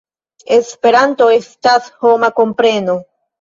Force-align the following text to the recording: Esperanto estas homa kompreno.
Esperanto 0.53 1.27
estas 1.35 1.91
homa 2.07 2.31
kompreno. 2.41 2.99